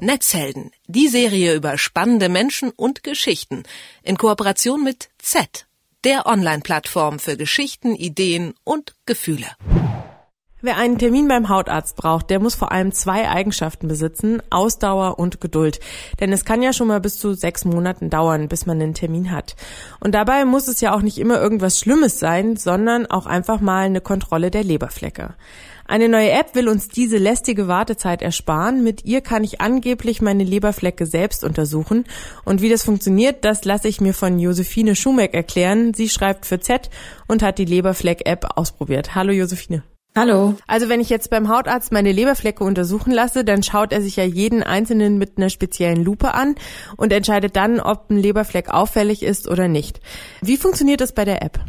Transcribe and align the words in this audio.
Netzhelden, 0.00 0.72
die 0.86 1.08
Serie 1.08 1.54
über 1.54 1.78
spannende 1.78 2.28
Menschen 2.28 2.70
und 2.70 3.02
Geschichten 3.02 3.62
in 4.02 4.18
Kooperation 4.18 4.84
mit 4.84 5.08
Z, 5.18 5.66
der 6.04 6.26
Online-Plattform 6.26 7.18
für 7.18 7.36
Geschichten, 7.38 7.94
Ideen 7.94 8.52
und 8.62 8.94
Gefühle. 9.06 9.46
Wer 10.60 10.78
einen 10.78 10.98
Termin 10.98 11.28
beim 11.28 11.48
Hautarzt 11.48 11.96
braucht, 11.96 12.28
der 12.28 12.40
muss 12.40 12.54
vor 12.54 12.72
allem 12.72 12.90
zwei 12.90 13.28
Eigenschaften 13.28 13.88
besitzen, 13.88 14.42
Ausdauer 14.50 15.18
und 15.18 15.40
Geduld. 15.40 15.80
Denn 16.18 16.32
es 16.32 16.44
kann 16.44 16.60
ja 16.60 16.72
schon 16.72 16.88
mal 16.88 17.00
bis 17.00 17.18
zu 17.18 17.34
sechs 17.34 17.64
Monaten 17.64 18.10
dauern, 18.10 18.48
bis 18.48 18.66
man 18.66 18.80
einen 18.80 18.94
Termin 18.94 19.30
hat. 19.30 19.54
Und 20.00 20.14
dabei 20.14 20.44
muss 20.44 20.66
es 20.66 20.80
ja 20.80 20.94
auch 20.94 21.02
nicht 21.02 21.18
immer 21.18 21.40
irgendwas 21.40 21.78
Schlimmes 21.78 22.18
sein, 22.18 22.56
sondern 22.56 23.06
auch 23.06 23.26
einfach 23.26 23.60
mal 23.60 23.84
eine 23.86 24.00
Kontrolle 24.00 24.50
der 24.50 24.64
Leberflecke. 24.64 25.34
Eine 25.88 26.08
neue 26.08 26.30
App 26.30 26.54
will 26.54 26.68
uns 26.68 26.88
diese 26.88 27.16
lästige 27.16 27.68
Wartezeit 27.68 28.20
ersparen. 28.20 28.82
Mit 28.82 29.04
ihr 29.04 29.20
kann 29.20 29.44
ich 29.44 29.60
angeblich 29.60 30.20
meine 30.20 30.42
Leberflecke 30.42 31.06
selbst 31.06 31.44
untersuchen. 31.44 32.04
Und 32.44 32.60
wie 32.60 32.68
das 32.68 32.82
funktioniert, 32.82 33.44
das 33.44 33.64
lasse 33.64 33.86
ich 33.86 34.00
mir 34.00 34.12
von 34.12 34.38
Josephine 34.38 34.96
Schumeck 34.96 35.34
erklären. 35.34 35.94
Sie 35.94 36.08
schreibt 36.08 36.44
für 36.46 36.58
Z 36.58 36.90
und 37.28 37.42
hat 37.42 37.58
die 37.58 37.64
Leberfleck-App 37.64 38.56
ausprobiert. 38.56 39.14
Hallo 39.14 39.32
Josephine. 39.32 39.84
Hallo. 40.16 40.54
Also 40.66 40.88
wenn 40.88 41.00
ich 41.00 41.10
jetzt 41.10 41.28
beim 41.28 41.50
Hautarzt 41.50 41.92
meine 41.92 42.10
Leberflecke 42.10 42.64
untersuchen 42.64 43.12
lasse, 43.12 43.44
dann 43.44 43.62
schaut 43.62 43.92
er 43.92 44.00
sich 44.00 44.16
ja 44.16 44.24
jeden 44.24 44.62
einzelnen 44.62 45.18
mit 45.18 45.36
einer 45.36 45.50
speziellen 45.50 46.02
Lupe 46.02 46.32
an 46.32 46.54
und 46.96 47.12
entscheidet 47.12 47.54
dann, 47.54 47.80
ob 47.80 48.10
ein 48.10 48.16
Leberfleck 48.16 48.70
auffällig 48.70 49.22
ist 49.22 49.46
oder 49.46 49.68
nicht. 49.68 50.00
Wie 50.40 50.56
funktioniert 50.56 51.02
das 51.02 51.12
bei 51.12 51.26
der 51.26 51.42
App? 51.42 51.60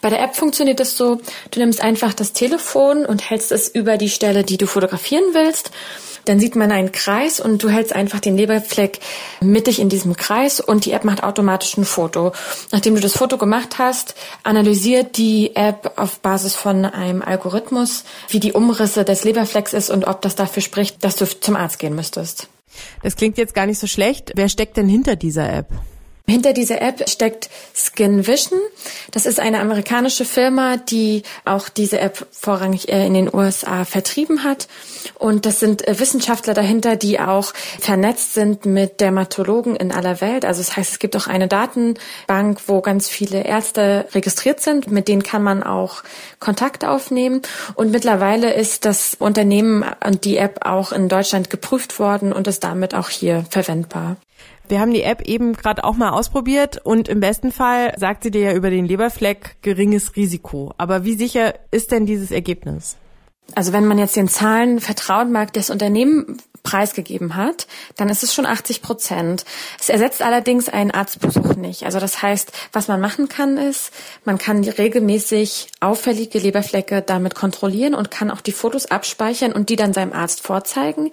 Bei 0.00 0.08
der 0.08 0.22
App 0.22 0.34
funktioniert 0.34 0.80
es 0.80 0.96
so, 0.96 1.20
du 1.50 1.60
nimmst 1.60 1.82
einfach 1.82 2.14
das 2.14 2.32
Telefon 2.32 3.04
und 3.04 3.28
hältst 3.28 3.52
es 3.52 3.68
über 3.68 3.98
die 3.98 4.08
Stelle, 4.08 4.44
die 4.44 4.56
du 4.56 4.66
fotografieren 4.66 5.24
willst. 5.32 5.70
Dann 6.26 6.38
sieht 6.38 6.54
man 6.54 6.70
einen 6.70 6.92
Kreis 6.92 7.40
und 7.40 7.62
du 7.62 7.68
hältst 7.68 7.94
einfach 7.94 8.20
den 8.20 8.36
Leberfleck 8.36 9.00
mittig 9.40 9.80
in 9.80 9.88
diesem 9.88 10.16
Kreis 10.16 10.60
und 10.60 10.84
die 10.84 10.92
App 10.92 11.04
macht 11.04 11.22
automatisch 11.22 11.76
ein 11.76 11.84
Foto. 11.84 12.32
Nachdem 12.72 12.94
du 12.94 13.00
das 13.00 13.16
Foto 13.16 13.38
gemacht 13.38 13.78
hast, 13.78 14.14
analysiert 14.42 15.16
die 15.16 15.56
App 15.56 15.92
auf 15.96 16.20
Basis 16.20 16.54
von 16.54 16.84
einem 16.84 17.22
Algorithmus, 17.22 18.04
wie 18.28 18.40
die 18.40 18.52
Umrisse 18.52 19.04
des 19.04 19.24
Leberflecks 19.24 19.72
ist 19.72 19.90
und 19.90 20.06
ob 20.06 20.20
das 20.22 20.34
dafür 20.34 20.62
spricht, 20.62 21.02
dass 21.04 21.16
du 21.16 21.26
zum 21.26 21.56
Arzt 21.56 21.78
gehen 21.78 21.94
müsstest. 21.94 22.48
Das 23.02 23.16
klingt 23.16 23.38
jetzt 23.38 23.54
gar 23.54 23.66
nicht 23.66 23.78
so 23.78 23.86
schlecht. 23.86 24.32
Wer 24.34 24.48
steckt 24.48 24.76
denn 24.76 24.88
hinter 24.88 25.16
dieser 25.16 25.50
App? 25.52 25.68
Hinter 26.30 26.52
dieser 26.52 26.80
App 26.80 27.08
steckt 27.08 27.50
Skin 27.74 28.26
Vision. 28.26 28.60
Das 29.10 29.26
ist 29.26 29.40
eine 29.40 29.58
amerikanische 29.58 30.24
Firma, 30.24 30.76
die 30.76 31.24
auch 31.44 31.68
diese 31.68 31.98
App 31.98 32.26
vorrangig 32.30 32.88
äh, 32.88 33.04
in 33.04 33.14
den 33.14 33.34
USA 33.34 33.84
vertrieben 33.84 34.44
hat. 34.44 34.68
Und 35.18 35.44
das 35.44 35.60
sind 35.60 35.86
äh, 35.86 35.98
Wissenschaftler 35.98 36.54
dahinter, 36.54 36.96
die 36.96 37.18
auch 37.18 37.52
vernetzt 37.80 38.34
sind 38.34 38.64
mit 38.64 39.00
Dermatologen 39.00 39.74
in 39.74 39.92
aller 39.92 40.20
Welt. 40.20 40.44
Also 40.44 40.60
das 40.60 40.76
heißt, 40.76 40.92
es 40.92 40.98
gibt 41.00 41.16
auch 41.16 41.26
eine 41.26 41.48
Datenbank, 41.48 42.60
wo 42.66 42.80
ganz 42.80 43.08
viele 43.08 43.42
Ärzte 43.42 44.06
registriert 44.12 44.60
sind. 44.60 44.90
Mit 44.90 45.08
denen 45.08 45.22
kann 45.22 45.42
man 45.42 45.62
auch 45.64 46.02
Kontakt 46.38 46.84
aufnehmen. 46.84 47.42
Und 47.74 47.90
mittlerweile 47.90 48.54
ist 48.54 48.84
das 48.84 49.16
Unternehmen 49.18 49.84
und 50.06 50.24
die 50.24 50.36
App 50.36 50.64
auch 50.64 50.92
in 50.92 51.08
Deutschland 51.08 51.50
geprüft 51.50 51.98
worden 51.98 52.32
und 52.32 52.46
ist 52.46 52.62
damit 52.62 52.94
auch 52.94 53.08
hier 53.08 53.44
verwendbar. 53.50 54.16
Wir 54.70 54.78
haben 54.78 54.92
die 54.92 55.02
App 55.02 55.22
eben 55.22 55.54
gerade 55.54 55.82
auch 55.82 55.96
mal 55.96 56.10
ausprobiert 56.10 56.78
und 56.84 57.08
im 57.08 57.18
besten 57.18 57.50
Fall 57.50 57.92
sagt 57.98 58.22
sie 58.22 58.30
dir 58.30 58.42
ja 58.42 58.52
über 58.54 58.70
den 58.70 58.86
Leberfleck 58.86 59.56
geringes 59.62 60.14
Risiko. 60.14 60.72
Aber 60.78 61.04
wie 61.04 61.14
sicher 61.14 61.54
ist 61.72 61.90
denn 61.90 62.06
dieses 62.06 62.30
Ergebnis? 62.30 62.96
Also 63.56 63.72
wenn 63.72 63.84
man 63.84 63.98
jetzt 63.98 64.14
den 64.14 64.28
Zahlen 64.28 64.78
vertrauen 64.78 65.32
mag, 65.32 65.52
das 65.54 65.70
Unternehmen 65.70 66.38
preisgegeben 66.62 67.34
hat, 67.34 67.66
dann 67.96 68.08
ist 68.10 68.22
es 68.22 68.32
schon 68.32 68.46
80 68.46 68.80
Prozent. 68.80 69.44
Es 69.80 69.88
ersetzt 69.88 70.22
allerdings 70.22 70.68
einen 70.68 70.92
Arztbesuch 70.92 71.56
nicht. 71.56 71.84
Also 71.84 71.98
das 71.98 72.22
heißt, 72.22 72.52
was 72.72 72.86
man 72.86 73.00
machen 73.00 73.28
kann, 73.28 73.56
ist, 73.56 73.92
man 74.24 74.38
kann 74.38 74.62
regelmäßig 74.62 75.66
auffällige 75.80 76.38
Leberflecke 76.38 77.02
damit 77.02 77.34
kontrollieren 77.34 77.94
und 77.96 78.12
kann 78.12 78.30
auch 78.30 78.40
die 78.40 78.52
Fotos 78.52 78.86
abspeichern 78.86 79.52
und 79.52 79.68
die 79.68 79.76
dann 79.76 79.94
seinem 79.94 80.12
Arzt 80.12 80.42
vorzeigen. 80.42 81.10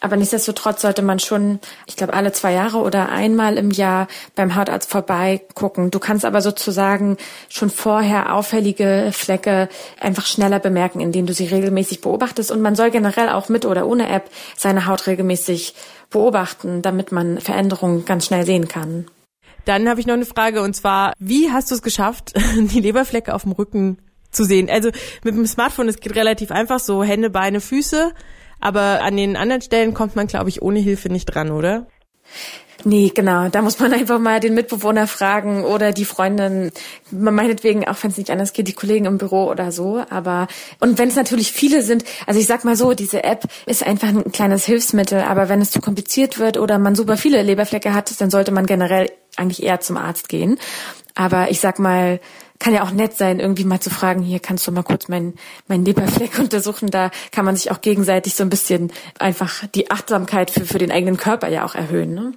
Aber 0.00 0.16
nichtsdestotrotz 0.16 0.82
sollte 0.82 1.02
man 1.02 1.18
schon, 1.18 1.58
ich 1.86 1.96
glaube, 1.96 2.14
alle 2.14 2.32
zwei 2.32 2.52
Jahre 2.52 2.78
oder 2.78 3.08
einmal 3.08 3.58
im 3.58 3.70
Jahr 3.70 4.08
beim 4.34 4.54
Hautarzt 4.54 4.90
vorbeigucken. 4.90 5.90
Du 5.90 5.98
kannst 5.98 6.24
aber 6.24 6.40
sozusagen 6.40 7.16
schon 7.48 7.70
vorher 7.70 8.34
auffällige 8.34 9.10
Flecke 9.12 9.68
einfach 10.00 10.26
schneller 10.26 10.60
bemerken, 10.60 11.00
indem 11.00 11.26
du 11.26 11.32
sie 11.32 11.46
regelmäßig 11.46 12.00
beobachtest. 12.00 12.50
Und 12.50 12.62
man 12.62 12.76
soll 12.76 12.90
generell 12.90 13.28
auch 13.28 13.48
mit 13.48 13.64
oder 13.64 13.86
ohne 13.86 14.08
App 14.08 14.30
seine 14.56 14.86
Haut 14.86 15.06
regelmäßig 15.06 15.74
beobachten, 16.10 16.82
damit 16.82 17.12
man 17.12 17.40
Veränderungen 17.40 18.04
ganz 18.04 18.26
schnell 18.26 18.44
sehen 18.44 18.68
kann. 18.68 19.06
Dann 19.64 19.88
habe 19.88 20.00
ich 20.00 20.06
noch 20.06 20.14
eine 20.14 20.24
Frage 20.24 20.62
und 20.62 20.74
zwar, 20.74 21.12
wie 21.18 21.50
hast 21.50 21.70
du 21.70 21.74
es 21.74 21.82
geschafft, 21.82 22.32
die 22.56 22.80
Leberflecke 22.80 23.34
auf 23.34 23.42
dem 23.42 23.52
Rücken 23.52 23.98
zu 24.30 24.44
sehen? 24.44 24.70
Also 24.70 24.90
mit 25.24 25.34
dem 25.34 25.46
Smartphone, 25.46 25.88
es 25.88 26.00
geht 26.00 26.14
relativ 26.14 26.50
einfach, 26.50 26.80
so 26.80 27.02
Hände, 27.02 27.28
Beine, 27.28 27.60
Füße. 27.60 28.12
Aber 28.60 29.02
an 29.02 29.16
den 29.16 29.36
anderen 29.36 29.62
Stellen 29.62 29.94
kommt 29.94 30.16
man, 30.16 30.26
glaube 30.26 30.48
ich, 30.48 30.62
ohne 30.62 30.80
Hilfe 30.80 31.08
nicht 31.08 31.26
dran, 31.26 31.50
oder? 31.50 31.86
Nee, 32.84 33.10
genau. 33.12 33.48
Da 33.48 33.62
muss 33.62 33.80
man 33.80 33.92
einfach 33.94 34.18
mal 34.18 34.40
den 34.40 34.54
Mitbewohner 34.54 35.06
fragen 35.06 35.64
oder 35.64 35.92
die 35.92 36.04
Freundin, 36.04 36.70
meinetwegen, 37.10 37.86
auch 37.88 37.96
wenn 38.02 38.10
es 38.10 38.18
nicht 38.18 38.30
anders 38.30 38.52
geht, 38.52 38.68
die 38.68 38.72
Kollegen 38.72 39.06
im 39.06 39.18
Büro 39.18 39.48
oder 39.50 39.72
so. 39.72 40.04
Aber 40.10 40.46
und 40.80 40.98
wenn 40.98 41.08
es 41.08 41.16
natürlich 41.16 41.52
viele 41.52 41.82
sind, 41.82 42.04
also 42.26 42.38
ich 42.38 42.46
sag 42.46 42.64
mal 42.64 42.76
so, 42.76 42.94
diese 42.94 43.24
App 43.24 43.44
ist 43.66 43.84
einfach 43.84 44.08
ein 44.08 44.32
kleines 44.32 44.64
Hilfsmittel, 44.64 45.20
aber 45.22 45.48
wenn 45.48 45.60
es 45.60 45.70
zu 45.70 45.80
kompliziert 45.80 46.38
wird 46.38 46.56
oder 46.56 46.78
man 46.78 46.94
super 46.94 47.16
viele 47.16 47.42
Leberflecke 47.42 47.94
hat, 47.94 48.20
dann 48.20 48.30
sollte 48.30 48.52
man 48.52 48.66
generell 48.66 49.10
eigentlich 49.36 49.62
eher 49.62 49.80
zum 49.80 49.96
Arzt 49.96 50.28
gehen. 50.28 50.58
Aber 51.14 51.50
ich 51.50 51.60
sag 51.60 51.80
mal, 51.80 52.20
kann 52.58 52.74
ja 52.74 52.82
auch 52.82 52.90
nett 52.90 53.16
sein, 53.16 53.40
irgendwie 53.40 53.64
mal 53.64 53.80
zu 53.80 53.90
fragen, 53.90 54.22
hier 54.22 54.40
kannst 54.40 54.66
du 54.66 54.72
mal 54.72 54.82
kurz 54.82 55.08
meinen 55.08 55.34
mein 55.66 55.84
Leberfleck 55.84 56.38
untersuchen. 56.38 56.90
Da 56.90 57.10
kann 57.30 57.44
man 57.44 57.56
sich 57.56 57.70
auch 57.70 57.80
gegenseitig 57.80 58.34
so 58.34 58.42
ein 58.42 58.50
bisschen 58.50 58.92
einfach 59.18 59.66
die 59.74 59.90
Achtsamkeit 59.90 60.50
für, 60.50 60.64
für 60.64 60.78
den 60.78 60.90
eigenen 60.90 61.16
Körper 61.16 61.48
ja 61.48 61.64
auch 61.64 61.74
erhöhen. 61.74 62.14
Ne? 62.14 62.32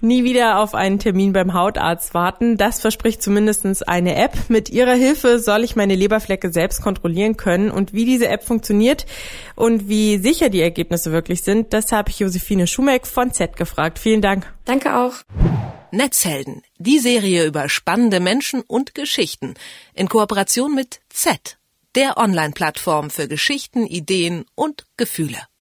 Nie 0.00 0.22
wieder 0.22 0.58
auf 0.58 0.74
einen 0.74 0.98
Termin 0.98 1.32
beim 1.32 1.54
Hautarzt 1.54 2.12
warten. 2.12 2.58
Das 2.58 2.80
verspricht 2.80 3.22
zumindestens 3.22 3.82
eine 3.82 4.16
App. 4.16 4.36
Mit 4.48 4.68
ihrer 4.68 4.92
Hilfe 4.92 5.38
soll 5.38 5.64
ich 5.64 5.76
meine 5.76 5.94
Leberflecke 5.94 6.52
selbst 6.52 6.82
kontrollieren 6.82 7.36
können. 7.36 7.70
Und 7.70 7.94
wie 7.94 8.04
diese 8.04 8.28
App 8.28 8.44
funktioniert 8.44 9.06
und 9.54 9.88
wie 9.88 10.18
sicher 10.18 10.50
die 10.50 10.60
Ergebnisse 10.60 11.10
wirklich 11.10 11.42
sind, 11.42 11.72
das 11.72 11.90
habe 11.90 12.10
ich 12.10 12.18
Josephine 12.18 12.66
Schumeck 12.66 13.06
von 13.06 13.32
Z 13.32 13.56
gefragt. 13.56 13.98
Vielen 13.98 14.20
Dank. 14.20 14.52
Danke 14.66 14.94
auch. 14.94 15.14
Netzhelden, 15.94 16.62
die 16.78 16.98
Serie 16.98 17.44
über 17.46 17.68
spannende 17.68 18.20
Menschen 18.20 18.60
und 18.62 18.94
Geschichten 18.94 19.54
in 19.94 20.08
Kooperation 20.08 20.74
mit 20.74 21.00
Z, 21.08 21.58
der 21.94 22.18
Online-Plattform 22.18 23.10
für 23.10 23.28
Geschichten, 23.28 23.86
Ideen 23.86 24.44
und 24.54 24.86
Gefühle. 24.96 25.46